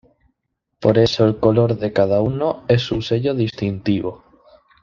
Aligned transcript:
Por 0.79 0.97
eso 0.97 1.27
el 1.27 1.37
color 1.37 1.77
de 1.77 1.93
cada 1.93 2.21
uno 2.21 2.63
es 2.67 2.81
su 2.81 3.03
sello 3.03 3.35
distintivo. 3.35 4.23